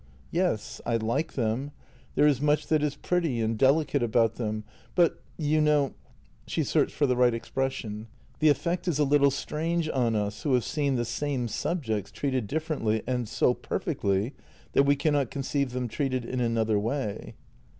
[0.31, 1.73] "Yes, I like them.
[2.15, 4.63] There is much that is pretty' and delicate about them,
[4.95, 5.93] but, you know
[6.47, 8.07] "—she searched for the right ex pression
[8.39, 12.47] —"the effect is a little strange on us, who have seen the same subjects treated
[12.47, 14.33] differently and so perfectly,
[14.73, 17.35] that we cannot conceive them treated in another way."